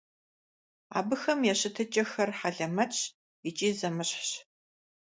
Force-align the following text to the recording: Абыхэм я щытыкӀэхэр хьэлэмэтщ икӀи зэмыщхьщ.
Абыхэм 0.97 1.39
я 1.51 1.55
щытыкӀэхэр 1.59 2.29
хьэлэмэтщ 2.37 2.99
икӀи 3.47 3.69
зэмыщхьщ. 3.79 4.29